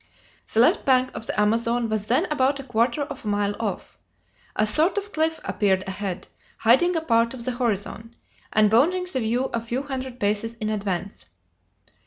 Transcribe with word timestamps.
The 0.51 0.59
left 0.61 0.83
bank 0.83 1.11
of 1.13 1.27
the 1.27 1.39
Amazon 1.39 1.87
was 1.87 2.07
then 2.07 2.25
about 2.31 2.59
a 2.59 2.63
quarter 2.63 3.03
of 3.03 3.23
a 3.23 3.27
mile 3.27 3.55
off. 3.59 3.99
A 4.55 4.65
sort 4.65 4.97
of 4.97 5.13
cliff 5.13 5.39
appeared 5.45 5.87
ahead, 5.87 6.27
hiding 6.57 6.95
a 6.95 7.01
part 7.01 7.35
of 7.35 7.45
the 7.45 7.51
horizon, 7.55 8.15
and 8.51 8.71
bounding 8.71 9.05
the 9.13 9.19
view 9.19 9.45
a 9.53 9.61
few 9.61 9.83
hundred 9.83 10.19
paces 10.19 10.55
in 10.55 10.69
advance. 10.71 11.27